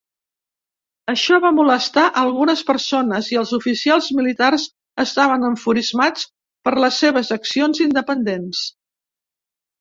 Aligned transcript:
Això 1.11 1.37
va 1.41 1.49
molestar 1.57 2.05
algunes 2.21 2.63
persones 2.69 3.29
i 3.33 3.37
els 3.41 3.51
oficials 3.57 4.07
militars 4.21 4.65
estaven 5.05 5.45
enfurismats 5.51 6.25
per 6.69 6.75
les 6.87 6.99
seves 7.05 7.31
accions 7.37 7.85
independents. 7.87 8.65